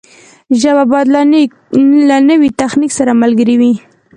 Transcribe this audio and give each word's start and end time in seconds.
ژبه 0.61 0.83
باید 0.91 1.07
له 2.09 2.17
نوي 2.29 2.49
تخنیک 2.61 2.91
سره 2.99 3.11
ملګرې 3.23 3.55
وي. 3.61 3.73